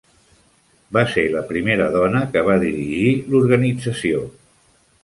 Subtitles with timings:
[0.97, 4.27] Va ser la primera dona que va dirigir l'organització.